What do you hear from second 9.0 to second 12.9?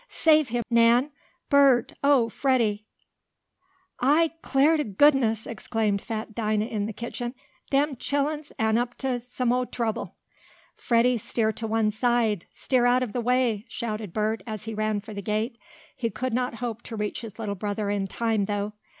some mo' trouble!" "Freddie, steer to one side! Steer